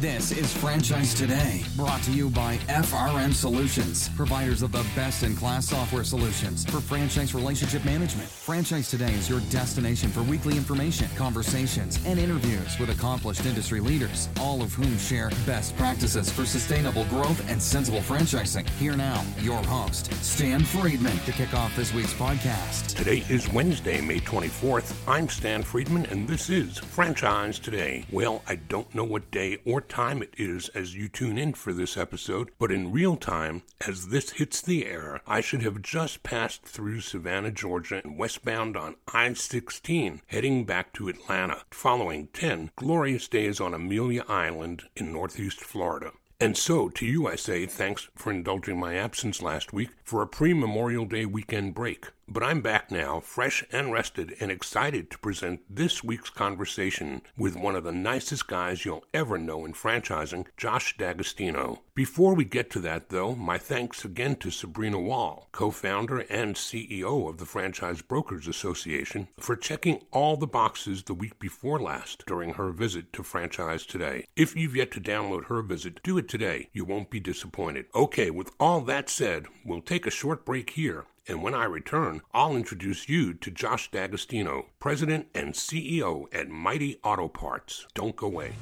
[0.00, 5.36] This is Franchise Today, brought to you by FRM Solutions, providers of the best in
[5.36, 8.28] class software solutions for franchise relationship management.
[8.28, 14.28] Franchise Today is your destination for weekly information, conversations, and interviews with accomplished industry leaders,
[14.40, 18.68] all of whom share best practices for sustainable growth and sensible franchising.
[18.70, 22.96] Here now, your host, Stan Friedman, to kick off this week's podcast.
[22.96, 24.92] Today is Wednesday, May 24th.
[25.06, 28.04] I'm Stan Friedman, and this is Franchise Today.
[28.10, 31.72] Well, I don't know what day or time it is as you tune in for
[31.72, 36.22] this episode, but in real time, as this hits the air, I should have just
[36.22, 42.70] passed through Savannah, Georgia, and westbound on I 16, heading back to Atlanta, following 10
[42.76, 46.12] glorious days on Amelia Island in Northeast Florida.
[46.40, 50.26] And so, to you I say thanks for indulging my absence last week for a
[50.26, 52.08] pre Memorial Day weekend break.
[52.26, 57.54] But I'm back now, fresh and rested, and excited to present this week's conversation with
[57.54, 61.82] one of the nicest guys you'll ever know in franchising, Josh D'Agostino.
[61.94, 66.56] Before we get to that, though, my thanks again to Sabrina Wall, co founder and
[66.56, 72.24] CEO of the Franchise Brokers Association, for checking all the boxes the week before last
[72.26, 74.26] during her visit to Franchise Today.
[74.34, 76.70] If you've yet to download her visit, do it today.
[76.72, 77.84] You won't be disappointed.
[77.94, 82.20] Okay, with all that said, we'll take a short break here and when I return,
[82.32, 87.86] I'll introduce you to Josh D'Agostino, President and CEO at Mighty Auto Parts.
[87.94, 88.54] Don't go away.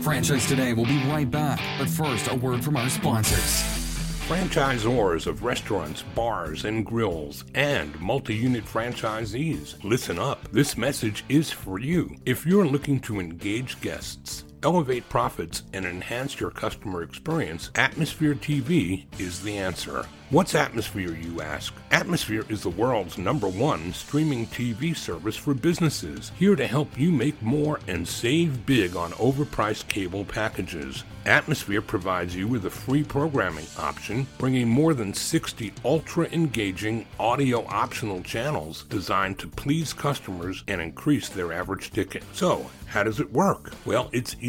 [0.00, 3.62] Franchise Today will be right back, but first, a word from our sponsors.
[4.28, 10.46] Franchisors of restaurants, bars, and grills, and multi unit franchisees, listen up.
[10.52, 12.14] This message is for you.
[12.26, 19.04] If you're looking to engage guests, elevate profits, and enhance your customer experience, Atmosphere TV
[19.18, 20.06] is the answer.
[20.30, 21.72] What's Atmosphere, you ask?
[21.90, 27.10] Atmosphere is the world's number one streaming TV service for businesses, here to help you
[27.10, 31.04] make more and save big on overpriced cable packages.
[31.24, 37.66] Atmosphere provides you with a free programming option, bringing more than 60 ultra engaging audio
[37.66, 42.22] optional channels designed to please customers and increase their average ticket.
[42.34, 43.72] So, how does it work?
[43.86, 44.47] Well, it's easy.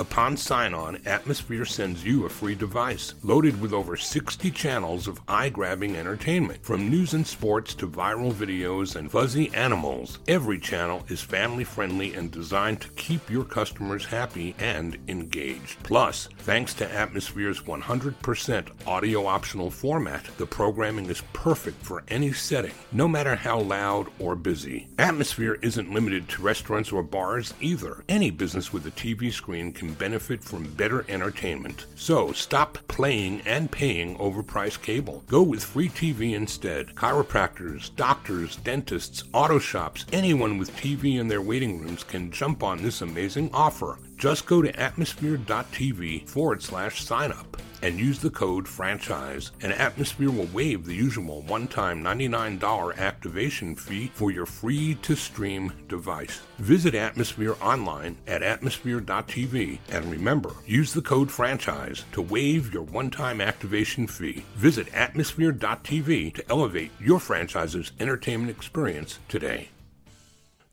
[0.00, 5.20] Upon sign on, Atmosphere sends you a free device loaded with over 60 channels of
[5.28, 6.64] eye grabbing entertainment.
[6.64, 12.12] From news and sports to viral videos and fuzzy animals, every channel is family friendly
[12.14, 15.80] and designed to keep your customers happy and engaged.
[15.84, 22.74] Plus, thanks to Atmosphere's 100% audio optional format, the programming is perfect for any setting,
[22.90, 24.88] no matter how loud or busy.
[24.98, 28.02] Atmosphere isn't limited to restaurants or bars either.
[28.08, 31.86] Any business with a TV screen can benefit from better entertainment.
[31.94, 35.22] So stop playing and paying overpriced cable.
[35.26, 36.94] Go with free TV instead.
[36.94, 42.82] Chiropractors, doctors, dentists, auto shops, anyone with TV in their waiting rooms can jump on
[42.82, 43.98] this amazing offer.
[44.16, 50.30] Just go to atmosphere.tv forward slash sign up and use the code franchise, and Atmosphere
[50.30, 56.40] will waive the usual one time $99 activation fee for your free to stream device.
[56.58, 63.10] Visit Atmosphere online at atmosphere.tv and remember, use the code franchise to waive your one
[63.10, 64.44] time activation fee.
[64.54, 69.68] Visit atmosphere.tv to elevate your franchise's entertainment experience today.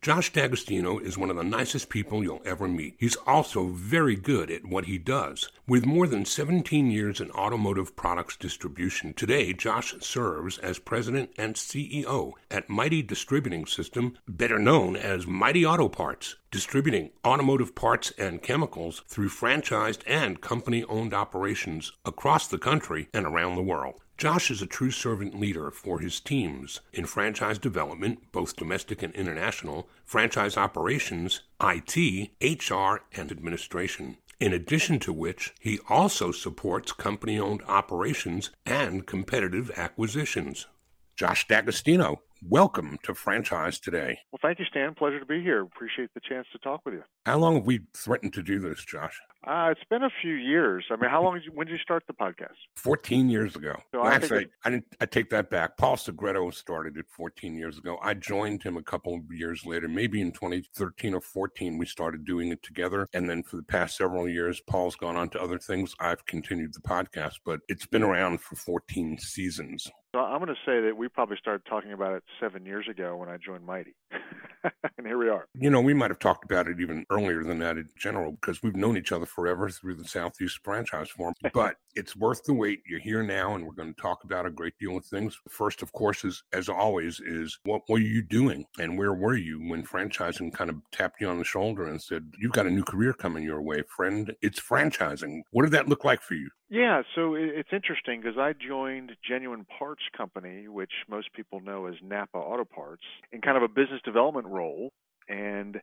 [0.04, 2.96] Josh D'Agostino is one of the nicest people you'll ever meet.
[3.00, 5.50] He's also very good at what he does.
[5.66, 11.56] With more than 17 years in automotive products distribution, today Josh serves as president and
[11.56, 18.44] CEO at Mighty Distributing System, better known as Mighty Auto Parts, distributing automotive parts and
[18.44, 24.03] chemicals through franchised and company owned operations across the country and around the world.
[24.18, 29.14] Josh is a true servant leader for his teams in franchise development, both domestic and
[29.16, 34.18] international, franchise operations, IT, HR, and administration.
[34.40, 40.68] In addition to which, he also supports company owned operations and competitive acquisitions.
[41.16, 44.20] Josh D'Agostino, welcome to Franchise Today.
[44.32, 44.94] Well, thank you, Stan.
[44.94, 45.62] Pleasure to be here.
[45.62, 47.04] Appreciate the chance to talk with you.
[47.26, 49.20] How long have we threatened to do this, Josh?
[49.46, 50.86] Uh, it's been a few years.
[50.90, 51.36] I mean, how long?
[51.36, 52.56] Did you, when did you start the podcast?
[52.76, 53.74] Fourteen years ago.
[53.92, 54.86] So Well, I actually, I didn't.
[55.02, 55.78] I take that back.
[55.78, 57.98] Paul Segreto started it 14 years ago.
[58.02, 61.78] I joined him a couple of years later, maybe in 2013 or 14.
[61.78, 65.30] We started doing it together, and then for the past several years, Paul's gone on
[65.30, 65.94] to other things.
[66.00, 69.90] I've continued the podcast, but it's been around for 14 seasons.
[70.14, 73.18] So I'm going to say that we probably started talking about it seven years ago
[73.18, 73.96] when I joined Mighty.
[74.98, 75.48] and here we are.
[75.56, 78.62] You know, we might have talked about it even earlier than that in general because
[78.62, 81.34] we've known each other forever through the Southeast Franchise Forum.
[81.54, 82.82] But it's worth the wait.
[82.88, 85.38] You're here now, and we're going to talk about a great deal of things.
[85.50, 89.60] First, of course, is as always, is what were you doing and where were you
[89.70, 92.84] when franchising kind of tapped you on the shoulder and said, "You've got a new
[92.84, 94.34] career coming your way, friend.
[94.42, 96.50] It's franchising." What did that look like for you?
[96.74, 101.94] Yeah, so it's interesting because I joined Genuine Parts Company, which most people know as
[102.02, 104.92] Napa Auto Parts, in kind of a business development role.
[105.30, 105.76] And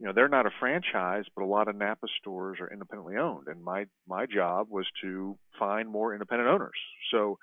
[0.00, 3.46] you know, they're not a franchise, but a lot of Napa stores are independently owned.
[3.46, 6.74] And my my job was to find more independent owners.
[7.12, 7.38] So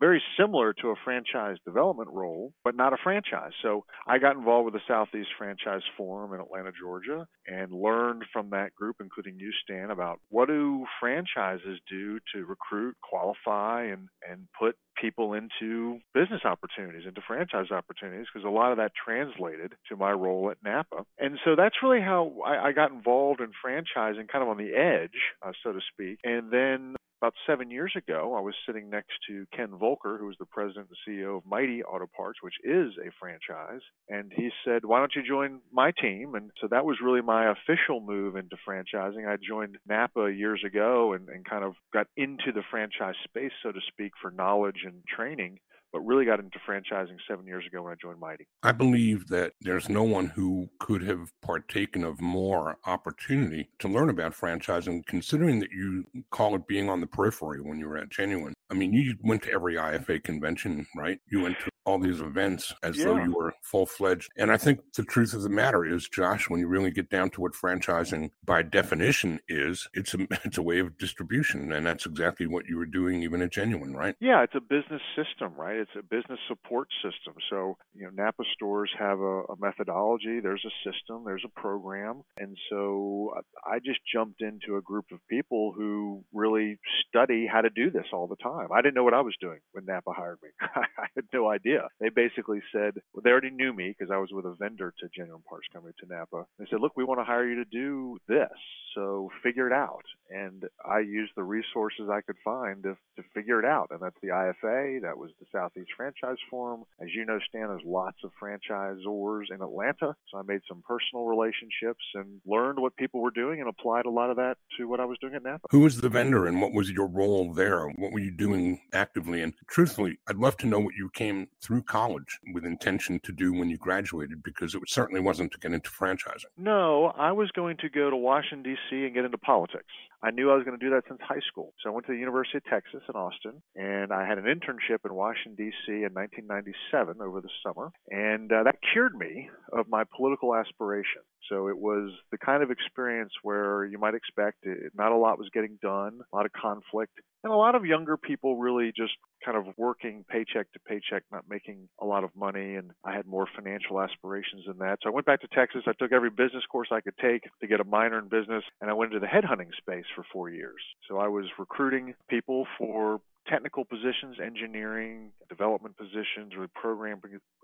[0.00, 3.52] very similar to a franchise development role, but not a franchise.
[3.62, 8.50] So I got involved with the Southeast Franchise Forum in Atlanta, Georgia, and learned from
[8.50, 14.46] that group, including you, Stan, about what do franchises do to recruit, qualify, and, and
[14.58, 19.96] put people into business opportunities, into franchise opportunities, because a lot of that translated to
[19.96, 21.04] my role at Napa.
[21.18, 24.74] And so that's really how I, I got involved in franchising, kind of on the
[24.74, 25.10] edge,
[25.42, 26.18] uh, so to speak.
[26.24, 26.96] And then
[27.26, 30.86] about seven years ago, I was sitting next to Ken Voelker, who was the president
[30.88, 33.80] and CEO of Mighty Auto Parts, which is a franchise.
[34.08, 36.36] And he said, Why don't you join my team?
[36.36, 39.26] And so that was really my official move into franchising.
[39.26, 43.72] I joined Napa years ago and, and kind of got into the franchise space, so
[43.72, 45.58] to speak, for knowledge and training
[45.92, 48.46] but really got into franchising seven years ago when I joined Mighty.
[48.62, 54.10] I believe that there's no one who could have partaken of more opportunity to learn
[54.10, 58.10] about franchising, considering that you call it being on the periphery when you were at
[58.10, 58.54] Genuine.
[58.70, 61.20] I mean, you went to every IFA convention, right?
[61.30, 63.04] You went to all these events as yeah.
[63.04, 64.28] though you were full fledged.
[64.36, 67.30] And I think the truth of the matter is, Josh, when you really get down
[67.30, 72.04] to what franchising by definition is, it's a it's a way of distribution, and that's
[72.04, 74.16] exactly what you were doing even at Genuine, right?
[74.20, 75.75] Yeah, it's a business system, right?
[75.76, 77.34] It's a business support system.
[77.50, 80.40] So you know, Napa stores have a, a methodology.
[80.40, 81.24] There's a system.
[81.24, 83.34] There's a program, and so
[83.64, 88.06] I just jumped into a group of people who really study how to do this
[88.12, 88.68] all the time.
[88.72, 90.48] I didn't know what I was doing when Napa hired me.
[90.60, 91.88] I had no idea.
[92.00, 95.08] They basically said well, they already knew me because I was with a vendor to
[95.14, 96.46] Genuine Parts Company to Napa.
[96.58, 98.48] They said, "Look, we want to hire you to do this,
[98.94, 103.58] so figure it out." And I used the resources I could find to, to figure
[103.58, 105.02] it out, and that's the IFA.
[105.02, 106.84] That was the Southeast Franchise Forum.
[107.00, 111.24] As you know, Stan, there's lots of franchisors in Atlanta, so I made some personal
[111.24, 115.00] relationships and learned what people were doing and applied a lot of that to what
[115.00, 115.66] I was doing at Napa.
[115.70, 117.88] Who was the vendor, and what was your role there?
[117.88, 119.42] What were you doing actively?
[119.42, 123.52] And truthfully, I'd love to know what you came through college with intention to do
[123.52, 126.46] when you graduated because it certainly wasn't to get into franchising.
[126.56, 129.04] No, I was going to go to Washington, D.C.
[129.04, 129.86] and get into politics.
[130.22, 131.74] I knew I was going to do that since high school.
[131.82, 135.04] So I went to the University of Texas in Austin, and I had an internship
[135.04, 135.92] in Washington, D.C.
[135.92, 137.92] in 1997 over the summer.
[138.10, 141.22] And uh, that cured me of my political aspiration.
[141.48, 145.38] So it was the kind of experience where you might expect it, not a lot
[145.38, 147.12] was getting done, a lot of conflict,
[147.44, 149.12] and a lot of younger people really just
[149.44, 152.74] kind of working paycheck to paycheck, not making a lot of money.
[152.74, 154.98] And I had more financial aspirations than that.
[155.02, 155.82] So I went back to Texas.
[155.86, 158.90] I took every business course I could take to get a minor in business, and
[158.90, 160.80] I went into the headhunting space for four years.
[161.08, 167.20] So I was recruiting people for technical positions, engineering, development positions, or program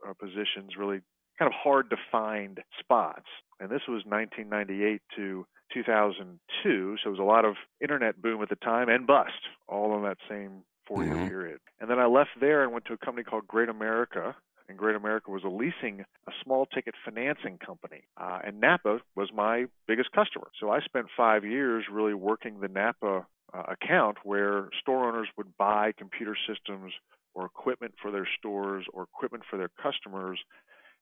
[0.08, 1.00] uh, positions, really
[1.38, 3.26] kind of hard to find spots.
[3.62, 8.48] And this was 1998 to 2002, so it was a lot of internet boom at
[8.48, 9.30] the time and bust,
[9.68, 11.28] all in that same four year mm-hmm.
[11.28, 11.60] period.
[11.80, 14.34] And then I left there and went to a company called Great America.
[14.68, 18.02] And Great America was a leasing, a small ticket financing company.
[18.16, 20.48] Uh, and Napa was my biggest customer.
[20.58, 25.56] So I spent five years really working the Napa uh, account where store owners would
[25.56, 26.94] buy computer systems
[27.34, 30.40] or equipment for their stores or equipment for their customers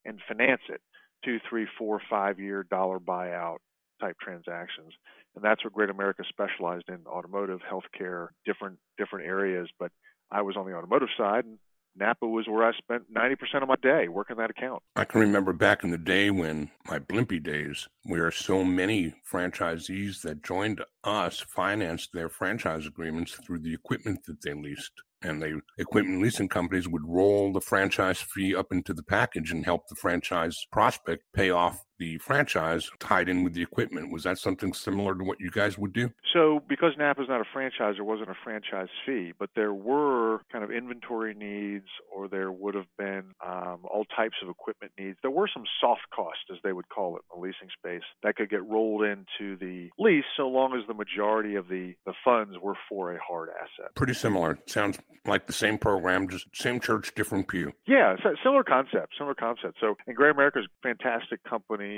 [0.05, 0.81] and finance it
[1.25, 3.59] two, three, four, five year dollar buyout
[4.01, 4.93] type transactions.
[5.35, 9.69] And that's what Great America specialized in automotive, healthcare, different different areas.
[9.79, 9.93] But
[10.31, 11.59] I was on the automotive side and
[11.97, 14.83] Napa was where I spent 90% of my day working that account.
[14.97, 20.23] I can remember back in the day when my Blimpie days, where so many franchisees
[20.23, 25.61] that joined us financed their franchise agreements through the equipment that they leased and the
[25.79, 29.95] equipment leasing companies would roll the franchise fee up into the package and help the
[29.95, 34.11] franchise prospect pay off the franchise tied in with the equipment.
[34.11, 36.11] Was that something similar to what you guys would do?
[36.33, 40.41] So, because Napa is not a franchise, there wasn't a franchise fee, but there were
[40.51, 45.19] kind of inventory needs, or there would have been um, all types of equipment needs.
[45.23, 48.37] There were some soft costs, as they would call it, in the leasing space, that
[48.37, 52.57] could get rolled into the lease, so long as the majority of the the funds
[52.63, 53.95] were for a hard asset.
[53.95, 54.59] Pretty similar.
[54.67, 57.73] Sounds like the same program, just same church, different pew.
[57.87, 59.77] Yeah, similar concept, similar concept.
[59.81, 61.90] So, and Great America is a fantastic company,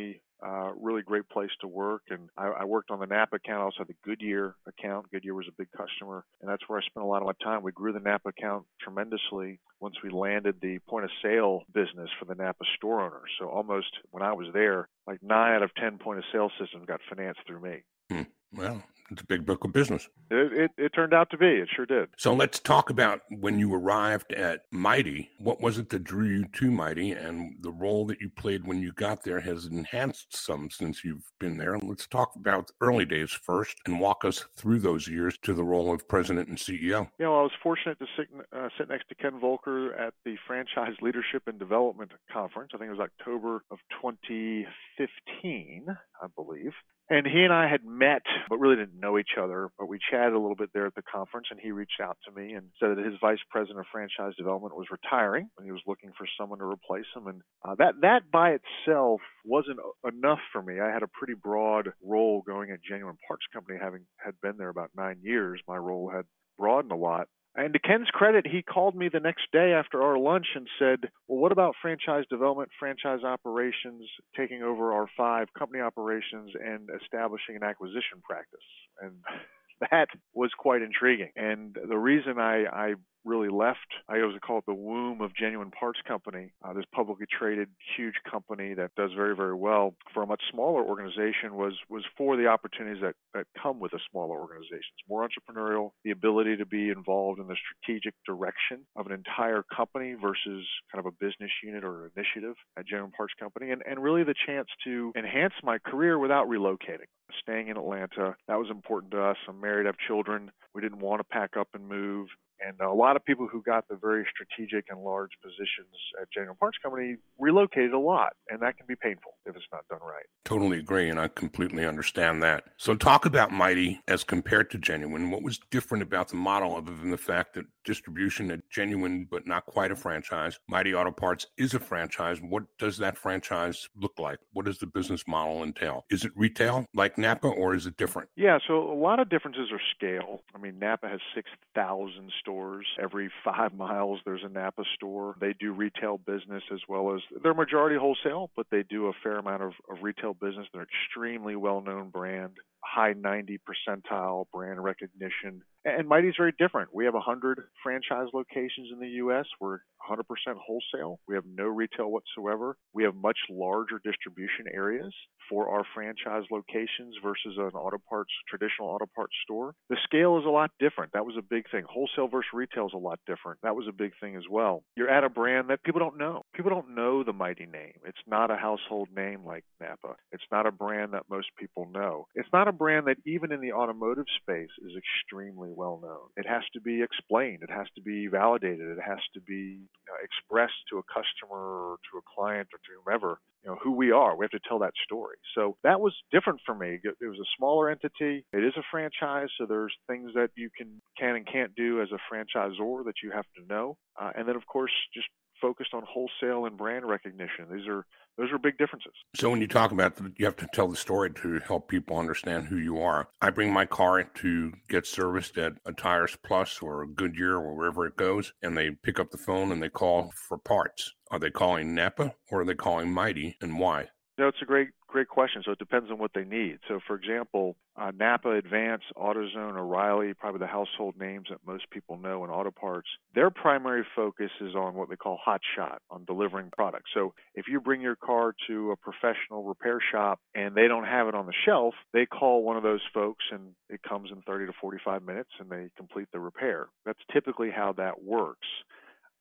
[0.45, 2.03] uh, really great place to work.
[2.11, 5.11] And I, I worked on the Napa account, I also had the Goodyear account.
[5.11, 7.63] Goodyear was a big customer, and that's where I spent a lot of my time.
[7.63, 12.25] We grew the Napa account tremendously once we landed the point of sale business for
[12.25, 13.31] the Napa store owners.
[13.39, 16.87] So almost when I was there, like nine out of ten point of sale systems
[16.87, 17.83] got financed through me.
[18.11, 18.23] Hmm.
[18.53, 20.09] Well, it's a big book of business.
[20.31, 21.47] It, it, it, turned out to be.
[21.47, 22.09] It sure did.
[22.17, 25.31] So let's talk about when you arrived at Mighty.
[25.39, 28.81] What was it that drew you to Mighty, and the role that you played when
[28.81, 31.79] you got there has enhanced some since you've been there.
[31.79, 35.93] Let's talk about early days first, and walk us through those years to the role
[35.93, 37.09] of president and CEO.
[37.19, 40.37] You know, I was fortunate to sit, uh, sit next to Ken Voelker at the
[40.47, 42.73] Franchise Leadership and Development Conference.
[42.75, 45.87] I think it was October of 2015,
[46.23, 46.73] I believe.
[47.13, 49.69] And he and I had met, but really didn't know each other.
[49.79, 52.33] But we chatted a little bit there at the conference, and he reached out to
[52.33, 55.83] me and said that his vice president of franchise development was retiring, and he was
[55.87, 57.27] looking for someone to replace him.
[57.27, 59.79] And uh, that that by itself wasn't
[60.11, 60.81] enough for me.
[60.81, 64.71] I had a pretty broad role going at Genuine Parts Company, having had been there
[64.71, 65.61] about nine years.
[65.69, 66.25] My role had
[66.59, 67.29] broadened a lot.
[67.55, 71.11] And to Ken's credit, he called me the next day after our lunch and said,
[71.29, 77.57] Well, what about franchise development, franchise operations, taking over our five company operations and establishing
[77.57, 78.61] an acquisition practice?
[79.03, 79.13] And
[79.91, 81.31] that was quite intriguing.
[81.37, 83.79] And the reason I, I really left.
[84.09, 88.15] I always call it the womb of Genuine Parts Company, uh, this publicly traded huge
[88.31, 92.47] company that does very, very well for a much smaller organization was was for the
[92.47, 94.93] opportunities that, that come with a smaller organization.
[94.99, 99.63] It's more entrepreneurial, the ability to be involved in the strategic direction of an entire
[99.75, 104.03] company versus kind of a business unit or initiative at Genuine Parts Company, and, and
[104.03, 107.09] really the chance to enhance my career without relocating.
[107.41, 109.37] Staying in Atlanta, that was important to us.
[109.49, 110.51] I'm married, I have children.
[110.75, 112.29] We didn't want to pack up and move.
[112.67, 116.57] And a lot of people who got the very strategic and large positions at Genuine
[116.57, 120.27] Parts Company relocated a lot, and that can be painful if it's not done right.
[120.45, 122.65] Totally agree, and I completely understand that.
[122.77, 125.31] So, talk about Mighty as compared to Genuine.
[125.31, 129.47] What was different about the model other than the fact that distribution at Genuine, but
[129.47, 130.59] not quite a franchise?
[130.69, 132.41] Mighty Auto Parts is a franchise.
[132.41, 134.39] What does that franchise look like?
[134.53, 136.05] What does the business model entail?
[136.11, 138.29] Is it retail like Napa, or is it different?
[138.37, 140.43] Yeah, so a lot of differences are scale.
[140.55, 142.87] I mean, Napa has 6,000 stores stores.
[143.03, 145.37] Every five miles, there's a Napa store.
[145.41, 149.39] They do retail business as well as they're majority wholesale, but they do a fair
[149.39, 150.67] amount of, of retail business.
[150.73, 152.53] They're an extremely well known brand,
[152.85, 155.63] high 90 percentile brand recognition.
[155.85, 156.95] And Mighty's very different.
[156.95, 159.47] We have 100 franchise locations in the U.S.
[159.61, 160.21] We're 100%
[160.57, 161.19] wholesale.
[161.27, 162.77] We have no retail whatsoever.
[162.93, 165.13] We have much larger distribution areas
[165.49, 169.75] for our franchise locations versus an auto parts, traditional auto parts store.
[169.91, 171.13] The scale is a lot different.
[171.15, 171.85] That was a big thing.
[171.89, 173.59] Wholesale versus retail is a lot different.
[173.63, 174.85] That was a big thing as well.
[174.97, 176.42] You're at a brand that people don't know.
[176.55, 177.95] People don't know the Mighty name.
[178.05, 180.17] It's not a household name like Napa.
[180.33, 182.27] It's not a brand that most people know.
[182.35, 186.29] It's not a brand that even in the automotive space is extremely well known.
[186.37, 187.63] It has to be explained.
[187.63, 188.91] It has to be validated.
[188.91, 192.79] It has to be you know, expressed to a customer or to a client or
[192.79, 194.37] to whomever, you know, who we are.
[194.37, 195.37] We have to tell that story.
[195.55, 196.99] So that was different for me.
[197.03, 198.45] It was a smaller entity.
[198.53, 202.09] It is a franchise, so there's things that you can can and can't do as
[202.13, 203.97] a franchisor that you have to know.
[204.21, 205.29] Uh, and then, of course, just
[205.63, 207.67] focused on wholesale and brand recognition.
[207.73, 208.05] These are
[208.37, 209.13] those are big differences.
[209.37, 212.19] So when you talk about the, you have to tell the story to help people
[212.19, 213.29] understand who you are.
[213.41, 217.75] I bring my car to get serviced at a Tires Plus or a Goodyear or
[217.75, 221.15] wherever it goes, and they pick up the phone and they call for parts.
[221.31, 224.09] Are they calling Napa or are they calling Mighty, and why?
[224.39, 225.63] No, it's a great great question.
[225.65, 226.79] So it depends on what they need.
[226.89, 232.17] So, for example, uh, Napa, Advance, AutoZone, O'Reilly, probably the household names that most people
[232.17, 236.25] know in auto parts, their primary focus is on what they call hot shot, on
[236.25, 237.11] delivering products.
[237.13, 241.29] So, if you bring your car to a professional repair shop and they don't have
[241.29, 244.67] it on the shelf, they call one of those folks and it comes in 30
[244.67, 246.89] to 45 minutes and they complete the repair.
[247.05, 248.67] That's typically how that works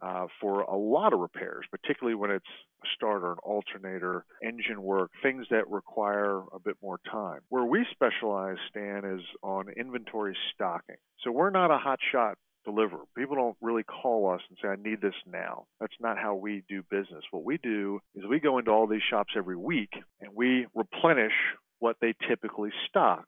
[0.02, 2.46] uh, for a lot of repairs, particularly when it's
[2.84, 7.42] a starter, an alternator, engine work, things that require a bit more time.
[7.50, 10.98] Where we specialize, Stan, is on inventory stocking.
[11.24, 12.98] So we're not a hot shot deliver.
[13.18, 15.66] People don't really call us and say, I need this now.
[15.80, 17.24] That's not how we do business.
[17.32, 19.90] What we do is we go into all these shops every week
[20.20, 21.34] and we replenish
[21.80, 23.26] what they typically stock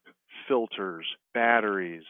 [0.48, 2.04] filters, batteries,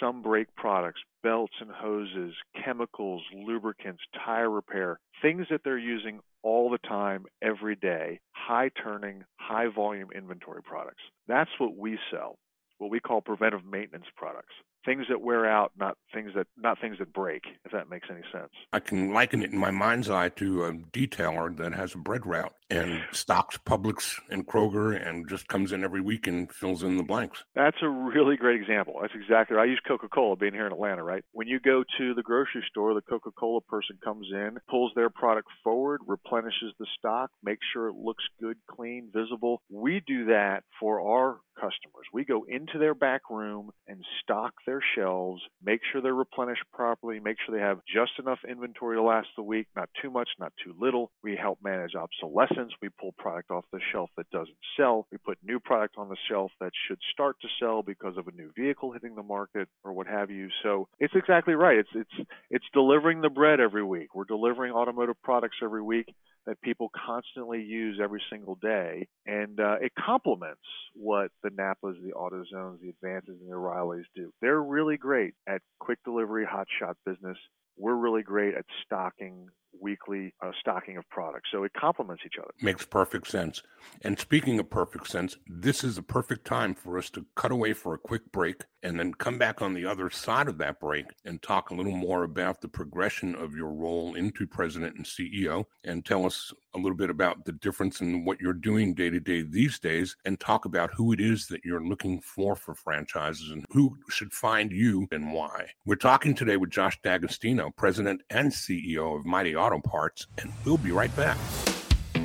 [0.00, 6.70] some brake products, belts and hoses, chemicals, lubricants, tire repair, things that they're using all
[6.70, 11.02] the time, every day, high turning, high volume inventory products.
[11.26, 12.38] That's what we sell,
[12.78, 14.54] what we call preventive maintenance products
[14.86, 17.42] things that wear out, not things that not things that break.
[17.64, 18.52] If that makes any sense.
[18.72, 22.24] I can liken it in my mind's eye to a detailer that has a bread
[22.24, 26.96] route and stocks Publix and Kroger and just comes in every week and fills in
[26.96, 27.44] the blanks.
[27.54, 28.98] That's a really great example.
[29.00, 29.56] That's exactly.
[29.56, 29.64] Right.
[29.64, 31.24] I use Coca-Cola being here in Atlanta, right?
[31.32, 35.48] When you go to the grocery store, the Coca-Cola person comes in, pulls their product
[35.62, 39.62] forward, replenishes the stock, makes sure it looks good, clean, visible.
[39.70, 42.06] We do that for our customers.
[42.12, 47.20] We go into their back room and stock their shelves, make sure they're replenished properly,
[47.20, 50.52] make sure they have just enough inventory to last the week, not too much, not
[50.64, 51.10] too little.
[51.22, 52.72] We help manage obsolescence.
[52.80, 55.06] We pull product off the shelf that doesn't sell.
[55.10, 58.32] We put new product on the shelf that should start to sell because of a
[58.32, 60.48] new vehicle hitting the market or what have you.
[60.62, 61.78] So it's exactly right.
[61.78, 64.14] It's it's it's delivering the bread every week.
[64.14, 66.06] We're delivering automotive products every week
[66.46, 70.62] that people constantly use every single day, and uh, it complements
[70.94, 74.32] what the Napas, the AutoZones, the Advances, and the O'Reillys do.
[74.40, 77.36] They're really great at quick delivery, hot shot business.
[77.76, 79.48] We're really great at stocking
[79.80, 81.50] weekly uh, stocking of products.
[81.52, 82.50] So it complements each other.
[82.60, 83.62] Makes perfect sense.
[84.02, 87.72] And speaking of perfect sense, this is a perfect time for us to cut away
[87.72, 91.06] for a quick break and then come back on the other side of that break
[91.24, 95.64] and talk a little more about the progression of your role into president and CEO
[95.82, 99.18] and tell us a little bit about the difference in what you're doing day to
[99.18, 103.50] day these days and talk about who it is that you're looking for for franchises
[103.50, 105.68] and who should find you and why.
[105.84, 110.78] We're talking today with Josh D'Agostino, president and CEO of Mighty Auto Parts, and we'll
[110.78, 111.38] be right back.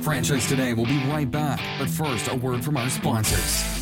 [0.02, 3.81] Franchise Today will be right back, but first, a word from our sponsors.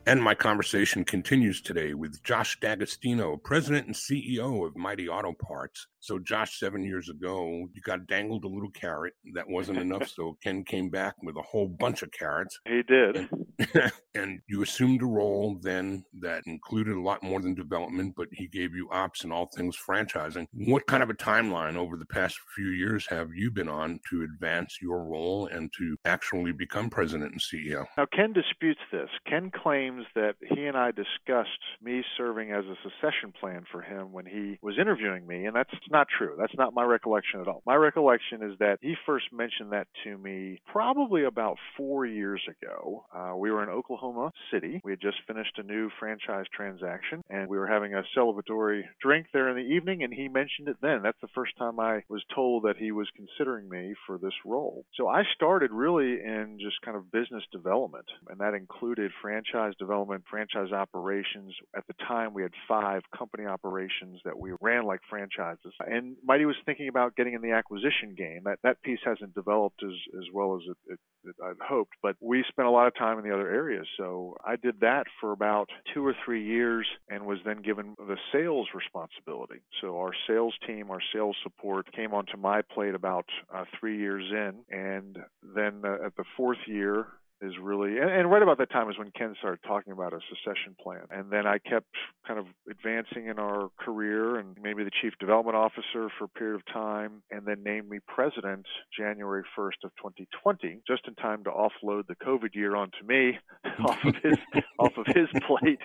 [0.06, 5.88] And my conversation continues today with Josh D'Agostino, President and CEO of Mighty Auto Parts.
[6.04, 9.14] So, Josh, seven years ago, you got dangled a little carrot.
[9.36, 10.10] That wasn't enough.
[10.10, 12.60] So, Ken came back with a whole bunch of carrots.
[12.68, 13.16] He did.
[13.16, 18.28] And, and, you assumed a role then that included a lot more than development, but
[18.34, 20.46] he gave you ops and all things franchising.
[20.52, 24.24] What kind of a timeline over the past few years have you been on to
[24.24, 27.86] advance your role and to actually become president and CEO?
[27.98, 29.10] Now, Ken disputes this.
[29.26, 31.50] Ken claims that he and I discussed
[31.82, 35.74] me serving as a succession plan for him when he was interviewing me, and that's
[35.94, 36.36] not true.
[36.38, 37.62] That's not my recollection at all.
[37.66, 43.06] My recollection is that he first mentioned that to me probably about four years ago.
[43.16, 44.82] Uh, we were in Oklahoma City.
[44.84, 49.28] We had just finished a new franchise transaction, and we were having a celebratory drink
[49.32, 51.02] there in the evening, and he mentioned it then.
[51.04, 54.86] That's the first time I was told that he was considering me for this role.
[54.96, 60.24] So I started really in just kind of business development, and that included franchise development,
[60.30, 61.54] franchise operations.
[61.76, 65.74] At the time, we had five company operations that we ran like franchises.
[65.88, 68.42] And Mighty was thinking about getting in the acquisition game.
[68.46, 72.16] That that piece hasn't developed as as well as it, it, it I'd hoped, but
[72.22, 73.88] we spent a lot of time in the other areas.
[73.98, 78.18] So I did that for about two or three years, and was then given the
[78.32, 79.62] sales responsibility.
[79.82, 84.26] So our sales team, our sales support, came onto my plate about uh, three years
[84.32, 85.18] in, and
[85.56, 87.08] then uh, at the fourth year
[87.44, 90.20] is really, and, and right about that time is when Ken started talking about a
[90.30, 91.04] succession plan.
[91.12, 91.88] And then I kept
[92.26, 96.56] kind of advancing in our career and maybe the chief development officer for a period
[96.56, 98.66] of time, and then named me president
[98.98, 103.38] January 1st of 2020, just in time to offload the COVID year onto me
[103.86, 104.38] off of his
[104.80, 105.80] off of his plate,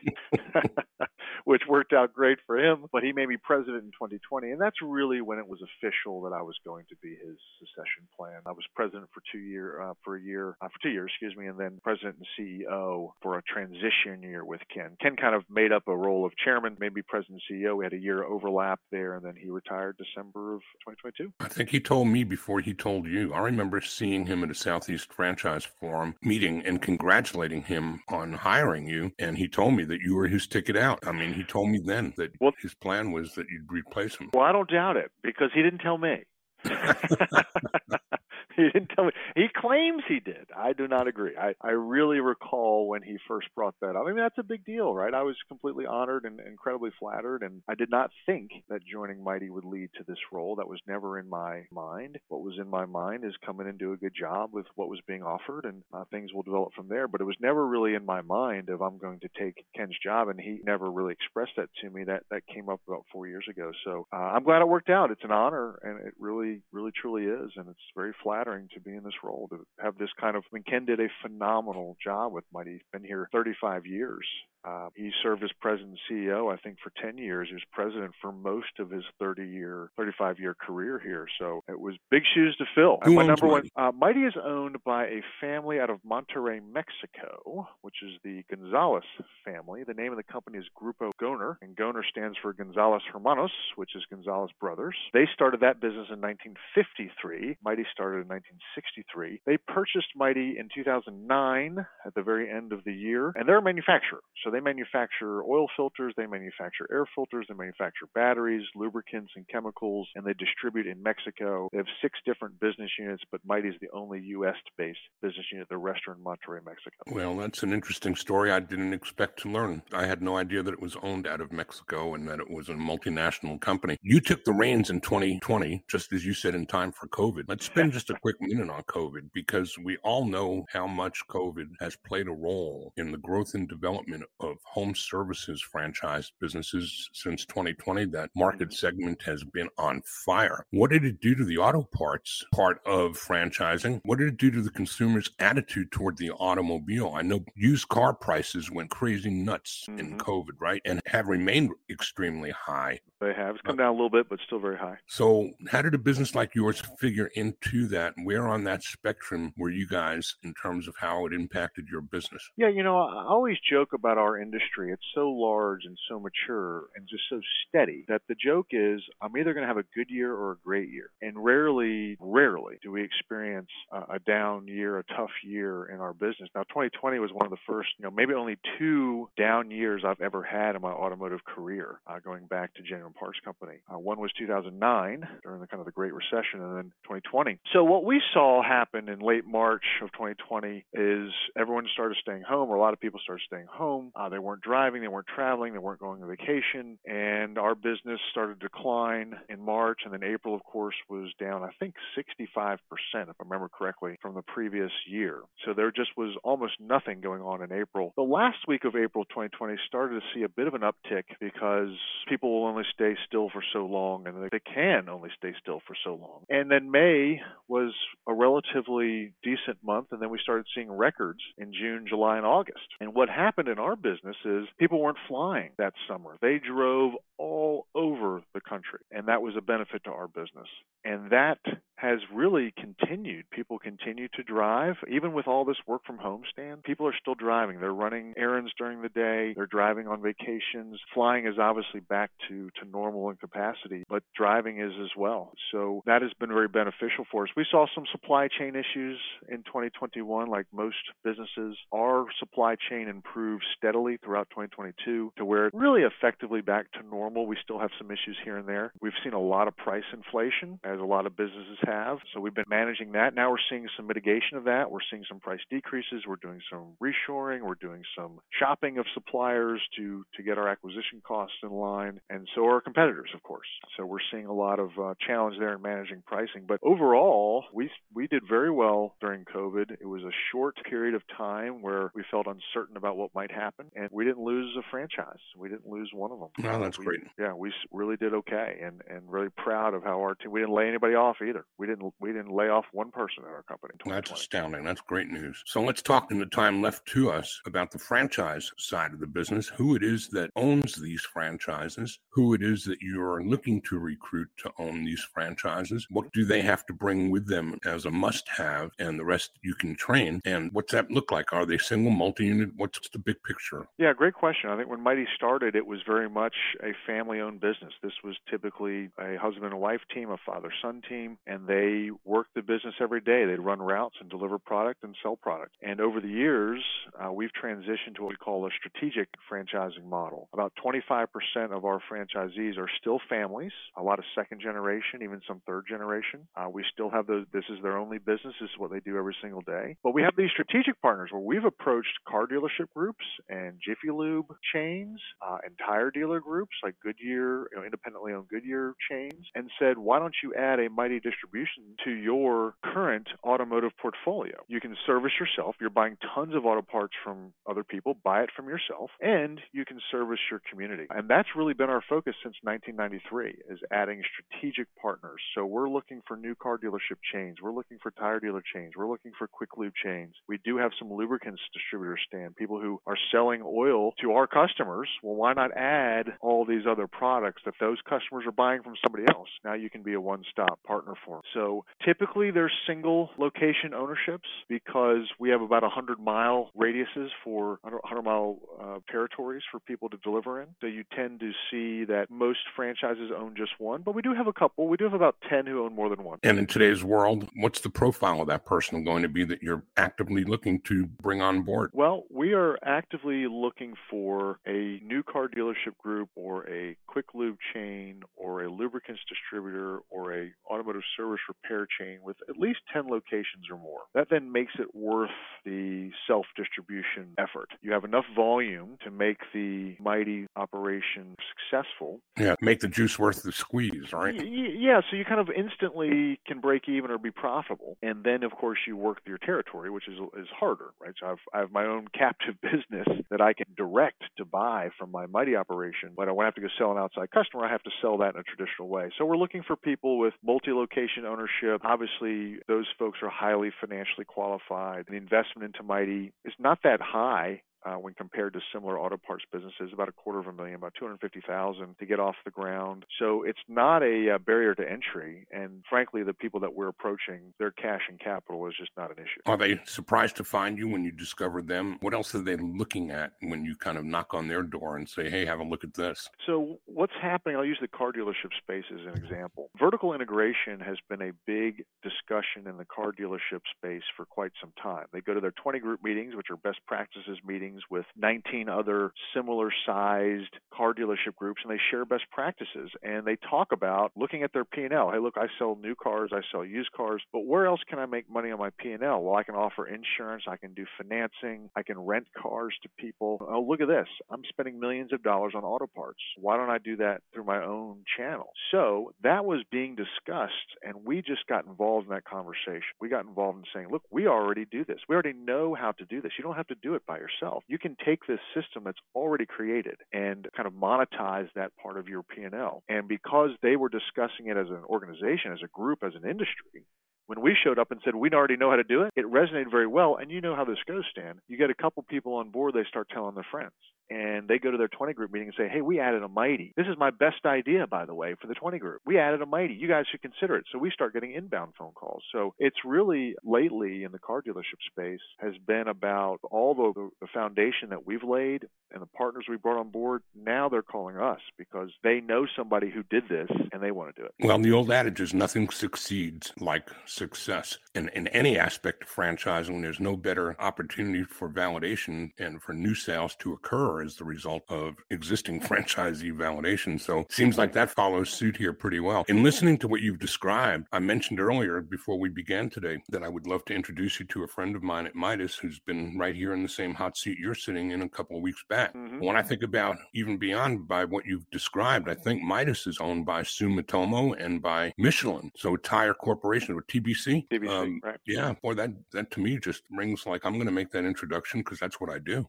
[1.44, 2.84] which worked out great for him.
[2.92, 6.32] But he made me president in 2020, and that's really when it was official that
[6.32, 8.40] I was going to be his succession plan.
[8.46, 11.36] I was president for two year uh, for a year uh, for two years, excuse
[11.36, 14.96] me, and then president and CEO for a transition year with Ken.
[15.00, 17.76] Ken kind of made up a role of chairman, maybe president and CEO.
[17.76, 21.32] We had a year overlap there, and then he retired December of 2022.
[21.40, 23.32] I think he told me before he told you.
[23.32, 28.86] I remember seeing him at a Southeast Franchise Forum meeting and congratulating him on hiring
[28.86, 30.98] you, and he told me that you were his ticket out.
[31.06, 34.30] I mean, he told me then that well, his plan was that you'd replace him.
[34.32, 36.24] Well, I don't doubt it because he didn't tell me.
[38.62, 39.12] he didn't tell me.
[39.36, 40.48] He claims he did.
[40.56, 41.36] I do not agree.
[41.40, 44.04] I, I really recall when he first brought that up.
[44.04, 45.14] I mean, that's a big deal, right?
[45.14, 49.48] I was completely honored and incredibly flattered, and I did not think that joining Mighty
[49.48, 50.56] would lead to this role.
[50.56, 52.18] That was never in my mind.
[52.28, 54.88] What was in my mind is come in and do a good job with what
[54.88, 57.06] was being offered, and uh, things will develop from there.
[57.06, 60.28] But it was never really in my mind of I'm going to take Ken's job,
[60.28, 62.04] and he never really expressed that to me.
[62.04, 63.70] That that came up about four years ago.
[63.84, 65.12] So uh, I'm glad it worked out.
[65.12, 68.80] It's an honor, and it really, really, truly is, and it's very flattering flattering to
[68.80, 70.44] be in this role to have this kind of.
[70.50, 72.72] I mean, Ken did a phenomenal job with Mighty.
[72.72, 74.26] He's been here 35 years,
[74.64, 77.48] uh, he served as president and CEO, I think, for 10 years.
[77.48, 81.26] He was president for most of his 30 year, 35 year career here.
[81.38, 82.98] So it was big shoes to fill.
[83.04, 83.70] Who my number Mighty?
[83.74, 88.42] one, uh, Mighty is owned by a family out of Monterrey, Mexico, which is the
[88.50, 89.04] Gonzalez
[89.44, 89.84] family.
[89.84, 93.94] The name of the company is Grupo Gonher, and Gonher stands for Gonzalez Hermanos, which
[93.94, 94.96] is Gonzalez Brothers.
[95.12, 97.58] They started that business in 1953.
[97.62, 99.42] Mighty started in 1963.
[99.46, 103.62] They purchased Mighty in 2009 at the very end of the year, and they're a
[103.62, 104.20] manufacturer.
[104.44, 109.46] So they they manufacture oil filters, they manufacture air filters, they manufacture batteries, lubricants, and
[109.48, 111.68] chemicals, and they distribute in Mexico.
[111.70, 114.56] They have six different business units, but Mighty is the only U.S.
[114.76, 116.96] based business unit, the restaurant in Monterrey, Mexico.
[117.06, 119.82] Well, that's an interesting story I didn't expect to learn.
[119.92, 122.68] I had no idea that it was owned out of Mexico and that it was
[122.68, 123.96] a multinational company.
[124.02, 127.44] You took the reins in 2020, just as you said, in time for COVID.
[127.46, 131.68] Let's spend just a quick minute on COVID because we all know how much COVID
[131.80, 137.44] has played a role in the growth and development of home services franchise businesses since
[137.46, 138.06] 2020.
[138.06, 140.64] That market segment has been on fire.
[140.70, 144.00] What did it do to the auto parts part of franchising?
[144.04, 147.12] What did it do to the consumer's attitude toward the automobile?
[147.14, 149.98] I know used car prices went crazy nuts mm-hmm.
[149.98, 150.82] in COVID, right?
[150.84, 153.00] And have remained extremely high.
[153.20, 153.56] They have.
[153.56, 154.98] It's come down a little bit, but still very high.
[155.06, 158.14] So, how did a business like yours figure into that?
[158.22, 162.48] Where on that spectrum were you guys in terms of how it impacted your business?
[162.56, 164.92] Yeah, you know, I always joke about our industry.
[164.92, 169.36] It's so large and so mature and just so steady that the joke is I'm
[169.36, 171.10] either going to have a good year or a great year.
[171.20, 176.48] And rarely, rarely do we experience a, down year, a tough year in our business.
[176.54, 180.20] Now, 2020 was one of the first, you know, maybe only two down years I've
[180.20, 183.78] ever had in my automotive career, uh, going back to Genuine Parts Company.
[183.92, 187.58] Uh, one was 2009 during the kind of the Great Recession, and then 2020.
[187.72, 192.70] So what we saw happen in late March of 2020 is everyone started staying home,
[192.70, 194.12] or a lot of people started staying home.
[194.14, 198.20] Uh, they weren't driving, they weren't traveling, they weren't going on vacation, and our business
[198.30, 201.62] started to decline in March, and then April, of course, was down.
[201.62, 202.78] I think 65%, if
[203.14, 205.40] I remember correctly, from the previous year.
[205.64, 208.12] So there just was almost nothing going on in April.
[208.16, 211.90] The last week of April 2020 started to see a bit of an uptick because
[212.28, 215.94] people will only stay still for so long, and they can only stay still for
[216.04, 216.44] so long.
[216.48, 217.94] And then May was
[218.26, 222.86] a relatively decent month, and then we started seeing records in June, July, and August.
[223.00, 226.36] And what happened in our business is people weren't flying that summer.
[226.40, 230.68] They drove all over the country, and that was a benefit to our business.
[231.04, 231.58] And that
[232.00, 233.44] has really continued.
[233.50, 236.78] People continue to drive, even with all this work from home Stan.
[236.78, 237.80] People are still driving.
[237.80, 239.52] They're running errands during the day.
[239.54, 240.98] They're driving on vacations.
[241.14, 245.52] Flying is obviously back to, to normal in capacity, but driving is as well.
[245.72, 247.50] So that has been very beneficial for us.
[247.56, 251.76] We saw some supply chain issues in 2021, like most businesses.
[251.92, 257.28] Our supply chain improved steadily throughout 2022 to where it really effectively back to normal
[257.28, 257.46] normal.
[257.46, 258.92] We still have some issues here and there.
[259.00, 262.18] We've seen a lot of price inflation, as a lot of businesses have.
[262.32, 263.34] So we've been managing that.
[263.34, 264.90] Now we're seeing some mitigation of that.
[264.90, 266.24] We're seeing some price decreases.
[266.26, 267.62] We're doing some reshoring.
[267.62, 272.48] We're doing some shopping of suppliers to to get our acquisition costs in line, and
[272.54, 273.68] so are our competitors, of course.
[273.96, 276.64] So we're seeing a lot of uh, challenge there in managing pricing.
[276.66, 279.90] But overall, we we did very well during COVID.
[280.00, 283.86] It was a short period of time where we felt uncertain about what might happen,
[283.96, 285.40] and we didn't lose a franchise.
[285.56, 286.48] We didn't lose one of them.
[286.58, 287.20] No, that's we, great.
[287.38, 290.50] Yeah, we really did okay, and and really proud of how our team.
[290.50, 291.64] We didn't lay anybody off either.
[291.78, 293.94] We didn't we didn't lay off one person in our company.
[294.04, 294.84] In that's astounding.
[294.84, 295.62] That's great news.
[295.66, 299.26] So let's talk in the time left to us about the franchise side of the
[299.26, 299.68] business.
[299.68, 302.18] Who it is that owns these franchises?
[302.30, 306.06] Who it is that you're looking to recruit to own these franchises?
[306.10, 309.74] What do they have to bring with them as a must-have, and the rest you
[309.74, 310.40] can train?
[310.44, 311.52] And what's that look like?
[311.52, 312.70] Are they single, multi-unit?
[312.76, 313.86] What's the big picture?
[313.98, 314.70] Yeah, great question.
[314.70, 317.92] I think when Mighty started, it was very much a family-owned business.
[318.02, 322.62] This was typically a husband and wife team, a father-son team, and they worked the
[322.62, 323.44] business every day.
[323.44, 325.74] They'd run routes and deliver product and sell product.
[325.82, 326.82] And over the years,
[327.22, 330.48] uh, we've transitioned to what we call a strategic franchising model.
[330.54, 331.26] About 25%
[331.70, 336.48] of our franchisees are still families, a lot of second generation, even some third generation.
[336.56, 339.18] Uh, we still have those, this is their only business, this is what they do
[339.18, 339.96] every single day.
[340.02, 344.46] But we have these strategic partners where we've approached car dealership groups and Jiffy Lube
[344.72, 349.70] chains uh, and tire dealer groups like Goodyear, you know, independently owned Goodyear chains, and
[349.78, 351.57] said, why don't you add a Mighty distribution
[352.04, 354.56] to your current automotive portfolio?
[354.68, 355.76] You can service yourself.
[355.80, 358.16] You're buying tons of auto parts from other people.
[358.22, 361.06] Buy it from yourself, and you can service your community.
[361.10, 365.40] And that's really been our focus since 1993 is adding strategic partners.
[365.54, 367.56] So we're looking for new car dealership chains.
[367.62, 368.92] We're looking for tire dealer chains.
[368.96, 370.34] We're looking for quick lube chains.
[370.48, 375.08] We do have some lubricants distributors Stan, people who are selling oil to our customers.
[375.22, 379.24] Well, why not add all these other products that those customers are buying from somebody
[379.28, 379.48] else?
[379.64, 381.42] Now you can be a one-stop partner for them.
[381.54, 388.22] So typically there's single location ownerships because we have about 100 mile radiuses for 100
[388.22, 390.68] mile uh, territories for people to deliver in.
[390.80, 394.46] So you tend to see that most franchises own just one, but we do have
[394.46, 394.88] a couple.
[394.88, 396.38] We do have about 10 who own more than one.
[396.42, 399.82] And in today's world, what's the profile of that person going to be that you're
[399.96, 401.90] actively looking to bring on board?
[401.92, 407.58] Well, we are actively looking for a new car dealership group or a quick lube
[407.72, 413.08] chain or a lubricants distributor or a automotive service repair chain with at least 10
[413.08, 414.00] locations or more.
[414.14, 415.30] That then makes it worth
[415.64, 417.68] the self distribution effort.
[417.82, 421.36] You have enough volume to make the mighty operation
[421.70, 422.20] successful.
[422.38, 424.34] Yeah, make the juice worth the squeeze, right?
[424.34, 427.96] Yeah, so you kind of instantly can break even or be profitable.
[428.02, 431.14] And then, of course, you work your territory, which is, is harder, right?
[431.20, 435.10] So I've, I have my own captive business that I can direct to buy from
[435.10, 436.10] my mighty operation.
[436.16, 438.34] But when I have to go sell an outside customer, I have to sell that
[438.34, 439.10] in a traditional way.
[439.18, 441.82] So we're looking for people with multi location ownership.
[441.84, 445.06] Obviously, those folks are highly financially qualified.
[445.08, 449.44] The investment into Mighty is not that high uh, when compared to similar auto parts
[449.52, 453.04] businesses, about a quarter of a million, about 250,000 to get off the ground.
[453.18, 455.46] So it's not a uh, barrier to entry.
[455.50, 459.16] And frankly, the people that we're approaching, their cash and capital is just not an
[459.18, 459.40] issue.
[459.46, 461.98] Are they surprised to find you when you discover them?
[462.00, 465.08] What else are they looking at when you kind of knock on their door and
[465.08, 466.28] say, hey, have a look at this?
[466.46, 467.56] So what's happening?
[467.56, 469.70] I'll use the car dealership space as an example.
[469.78, 474.72] Vertical integration has been a big discussion in the car dealership space for quite some
[474.82, 475.06] time.
[475.12, 479.12] They go to their 20 group meetings, which are best practices meetings with 19 other
[479.34, 484.42] similar sized car dealership groups and they share best practices and they talk about looking
[484.42, 485.10] at their P&L.
[485.10, 488.06] Hey, look, I sell new cars, I sell used cars, but where else can I
[488.06, 489.22] make money on my P&L?
[489.22, 493.38] Well, I can offer insurance, I can do financing, I can rent cars to people.
[493.40, 494.08] Oh, look at this.
[494.30, 496.20] I'm spending millions of dollars on auto parts.
[496.36, 498.52] Why don't I do that through my own channel?
[498.70, 500.52] So that was being discussed
[500.82, 502.82] and we just got involved in that conversation.
[503.00, 505.00] We got involved in saying, look, we already do this.
[505.08, 506.32] We already know how to do this.
[506.38, 507.57] You don't have to do it by yourself.
[507.66, 512.08] You can take this system that's already created and kind of monetize that part of
[512.08, 512.82] your P&L.
[512.88, 516.84] And because they were discussing it as an organization, as a group, as an industry,
[517.26, 519.70] when we showed up and said we already know how to do it, it resonated
[519.70, 520.16] very well.
[520.16, 521.40] And you know how this goes, Stan.
[521.48, 523.72] You get a couple people on board, they start telling their friends
[524.10, 526.72] and they go to their 20 group meeting and say, Hey, we added a mighty.
[526.76, 529.00] This is my best idea, by the way, for the 20 group.
[529.06, 529.74] We added a mighty.
[529.74, 530.64] You guys should consider it.
[530.72, 532.22] So we start getting inbound phone calls.
[532.32, 537.26] So it's really lately in the car dealership space has been about all the, the
[537.32, 540.22] foundation that we've laid and the partners we brought on board.
[540.34, 544.22] Now they're calling us because they know somebody who did this and they want to
[544.22, 544.34] do it.
[544.40, 547.78] Well, the old adage is nothing succeeds like success.
[547.94, 552.94] In, in any aspect of franchising, there's no better opportunity for validation and for new
[552.94, 557.00] sales to occur as the result of existing franchisee validation.
[557.00, 559.24] So seems like that follows suit here pretty well.
[559.28, 563.28] In listening to what you've described, I mentioned earlier before we began today that I
[563.28, 566.34] would love to introduce you to a friend of mine at Midas who's been right
[566.34, 568.94] here in the same hot seat you're sitting in a couple of weeks back.
[568.94, 569.20] Mm-hmm.
[569.24, 573.26] When I think about even beyond by what you've described, I think Midas is owned
[573.26, 575.50] by Sumitomo and by Michelin.
[575.56, 577.48] So Tire Corporation or TBC.
[577.48, 578.18] TBC, um, right.
[578.26, 581.60] Yeah, boy, that, that to me just rings like I'm going to make that introduction
[581.60, 582.46] because that's what I do.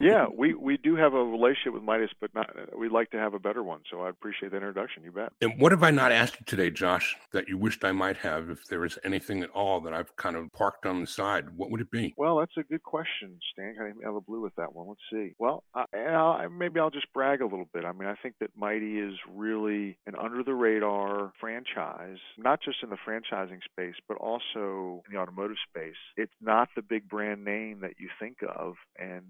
[0.00, 3.34] Yeah, we, we do have a relationship with Midas, but not, we'd like to have
[3.34, 3.80] a better one.
[3.90, 5.02] So I appreciate the introduction.
[5.04, 5.32] You bet.
[5.40, 8.50] And what have I not asked you today, Josh, that you wished I might have?
[8.50, 11.70] If there is anything at all that I've kind of parked on the side, what
[11.70, 12.14] would it be?
[12.16, 13.74] Well, that's a good question, Stan.
[13.76, 14.88] Kind I have a blue with that one.
[14.88, 15.34] Let's see.
[15.38, 17.84] Well, I, maybe I'll just brag a little bit.
[17.84, 22.78] I mean, I think that Mighty is really an under the radar franchise, not just
[22.82, 25.96] in the franchising space, but also in the automotive space.
[26.16, 29.22] It's not the big brand name that you think of, and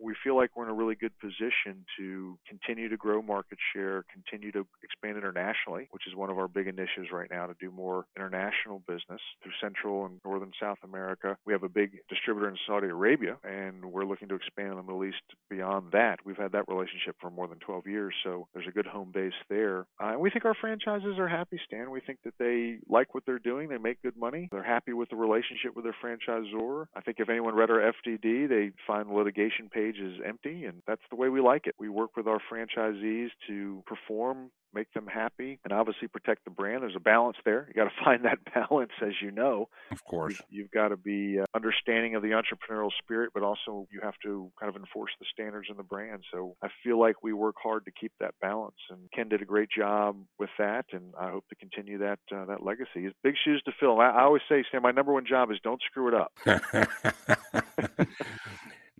[0.00, 4.04] we feel like we're in a really good position to continue to grow market share,
[4.12, 7.70] continue to expand internationally, which is one of our big initiatives right now to do
[7.70, 11.36] more international business through Central and Northern South America.
[11.46, 14.82] We have a big distributor in Saudi Arabia, and we're looking to expand in the
[14.82, 16.18] Middle East beyond that.
[16.24, 19.32] We've had that relationship for more than 12 years, so there's a good home base
[19.48, 19.86] there.
[20.00, 21.90] Uh, and we think our franchises are happy, Stan.
[21.90, 25.10] We think that they like what they're doing, they make good money, they're happy with
[25.10, 26.86] the relationship with their franchisor.
[26.94, 30.82] I think if anyone read our FDD, they find litigation page page is empty, and
[30.86, 31.74] that's the way we like it.
[31.78, 36.82] We work with our franchisees to perform make them happy, and obviously protect the brand.
[36.82, 37.66] There's a balance there.
[37.68, 39.68] You got to find that balance, as you know.
[39.90, 40.40] Of course.
[40.50, 44.52] You've got to be uh, understanding of the entrepreneurial spirit, but also you have to
[44.60, 46.22] kind of enforce the standards in the brand.
[46.32, 49.46] So I feel like we work hard to keep that balance, and Ken did a
[49.46, 53.06] great job with that, and I hope to continue that uh, that legacy.
[53.06, 53.98] It's big shoes to fill.
[54.00, 56.32] I, I always say, Stan, my number one job is don't screw it up.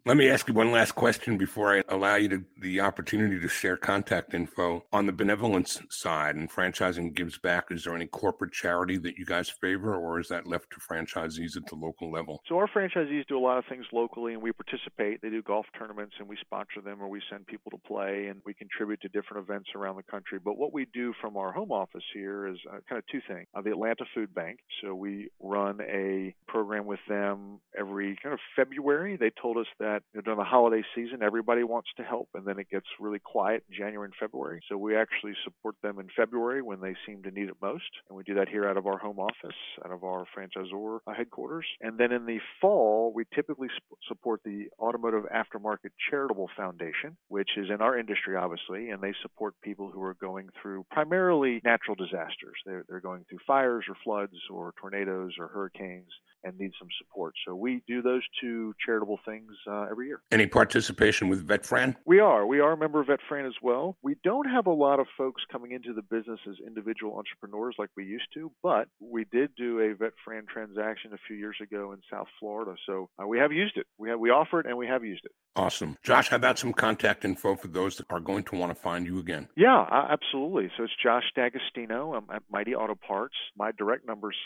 [0.07, 3.49] Let me ask you one last question before I allow you to, the opportunity to
[3.49, 4.85] share contact info.
[4.93, 9.25] On the benevolence side and franchising gives back, is there any corporate charity that you
[9.25, 12.41] guys favor, or is that left to franchisees at the local level?
[12.49, 15.23] So, our franchisees do a lot of things locally, and we participate.
[15.23, 18.41] They do golf tournaments, and we sponsor them, or we send people to play, and
[18.47, 20.39] we contribute to different events around the country.
[20.39, 23.49] But what we do from our home office here is uh, kind of two things
[23.57, 24.61] uh, the Atlanta Food Bank.
[24.85, 29.17] So, we run a program with them every kind of February.
[29.17, 32.59] They told us that that during the holiday season, everybody wants to help, and then
[32.59, 34.61] it gets really quiet in January and February.
[34.69, 38.17] So we actually support them in February when they seem to need it most, and
[38.17, 41.67] we do that here out of our home office, out of our franchisor uh, headquarters.
[41.81, 43.69] And then in the fall, we typically
[44.09, 49.55] support the Automotive Aftermarket Charitable Foundation, which is in our industry, obviously, and they support
[49.63, 52.57] people who are going through primarily natural disasters.
[52.65, 56.11] They're, they're going through fires or floods or tornadoes or hurricanes
[56.47, 57.35] and need some support.
[57.47, 60.23] So we do those two charitable things uh, every year.
[60.31, 61.97] Any participation with VetFran?
[62.05, 62.47] We are.
[62.47, 63.97] We are a member of VetFran as well.
[64.03, 67.91] We don't have a lot of folks coming into the business as individual entrepreneurs like
[67.97, 71.99] we used to, but we did do a VetFran transaction a few years ago in
[72.11, 72.75] South Florida.
[72.87, 73.87] So uh, we have used it.
[73.99, 75.33] We have we offer it and we have used it.
[75.57, 75.97] Awesome.
[76.03, 79.07] Josh, how about some contact info for those that are going to want to find
[79.07, 79.49] you again?
[79.57, 80.71] Yeah, uh, absolutely.
[80.77, 82.15] So it's Josh D'Agostino.
[82.15, 83.35] I'm at Mighty Auto Parts.
[83.57, 84.37] My direct number is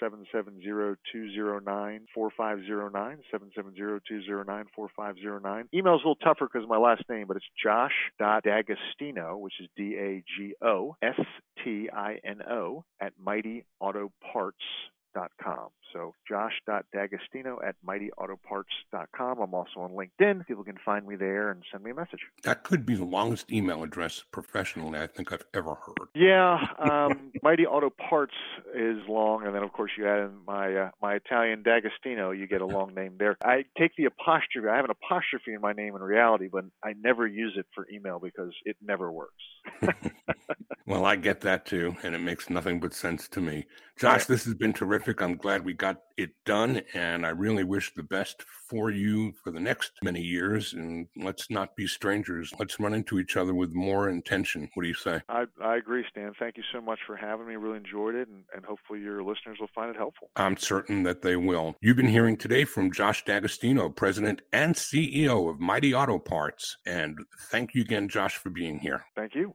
[2.14, 5.68] 770 209 4509 770-209-4509.
[5.74, 10.14] Email's a little tougher because my last name, but it's josh.d'agostino, which is D-A-G-O-S-T-I-N-O,
[13.00, 13.12] at
[15.16, 15.68] mightyautoparts.com.
[15.92, 19.40] So josh.d'agostino at mightyautoparts.com.
[19.40, 20.46] I'm also on LinkedIn.
[20.46, 22.20] People can find me there and send me a message.
[22.44, 26.08] That could be the longest email address professionally I think I've ever heard.
[26.14, 28.34] Yeah, um, Mighty Auto Parts
[28.74, 32.30] is long, and then of course you add in my uh, my Italian D'Agostino.
[32.30, 33.36] You get a long name there.
[33.42, 34.68] I take the apostrophe.
[34.68, 37.86] I have an apostrophe in my name in reality, but I never use it for
[37.92, 39.42] email because it never works.
[40.86, 43.66] well, I get that too, and it makes nothing but sense to me.
[43.98, 45.22] Josh, this has been terrific.
[45.22, 49.50] I'm glad we got it done, and I really wish the best for you for
[49.50, 50.74] the next many years.
[50.74, 52.52] And let's not be strangers.
[52.58, 54.68] Let's run into each other with more intention.
[54.74, 55.20] What do you say?
[55.28, 56.32] I, I agree, Stan.
[56.38, 57.56] Thank you so much for having me.
[57.56, 60.30] Really enjoyed it, and, and hopefully your listeners will find it helpful.
[60.36, 61.76] I'm certain that they will.
[61.80, 66.76] You've been hearing today from Josh D'Agostino, President and CEO of Mighty Auto Parts.
[66.86, 67.18] And
[67.50, 69.04] thank you again, Josh, for being here.
[69.16, 69.54] Thank you.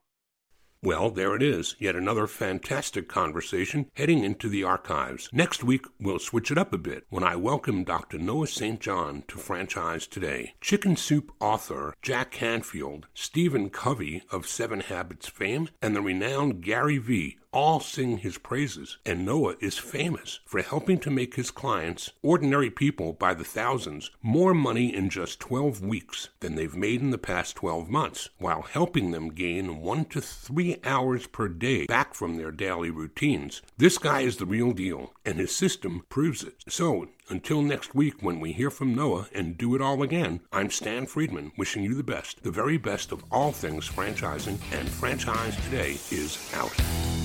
[0.86, 5.32] Well, there it is, yet another fantastic conversation heading into the archives.
[5.34, 8.20] Next week, we'll switch it up a bit when I welcome Dr.
[8.20, 8.80] Noah St.
[8.80, 10.54] John to Franchise Today.
[10.62, 17.00] Chicken Soup author Jack Canfield, Stephen Covey of Seven Habits fame, and the renowned Gary
[17.00, 22.12] Vee all sing his praises, and Noah is famous for helping to make his clients,
[22.22, 27.12] ordinary people by the thousands, more money in just 12 weeks than they've made in
[27.12, 32.14] the past 12 months, while helping them gain one to three hours per day back
[32.14, 33.62] from their daily routines.
[33.78, 36.56] This guy is the real deal, and his system proves it.
[36.68, 40.70] So, until next week when we hear from Noah and do it all again, I'm
[40.70, 45.56] Stan Friedman wishing you the best, the very best of all things franchising, and Franchise
[45.66, 46.72] Today is out.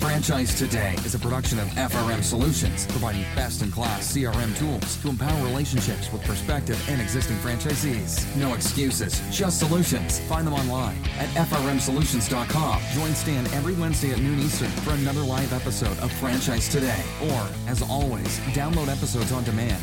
[0.01, 5.09] Franchise Today is a production of FRM Solutions, providing best in class CRM tools to
[5.09, 8.25] empower relationships with prospective and existing franchisees.
[8.37, 10.21] No excuses, just solutions.
[10.21, 12.83] Find them online at FRMSolutions.com.
[12.95, 17.03] Join Stan every Wednesday at noon Eastern for another live episode of Franchise Today.
[17.23, 19.83] Or, as always, download episodes on demand